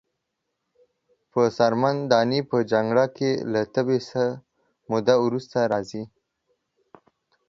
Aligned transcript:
په 1.31 1.41
څرمن 1.57 1.97
دانی 2.11 2.41
په 2.49 2.57
جنکره 2.71 3.05
کښی 3.17 3.31
له 3.51 3.61
تبی 3.73 3.99
څه 4.09 4.23
موده 4.89 5.15
وروسته 5.23 5.57
راځی۔ 5.71 6.03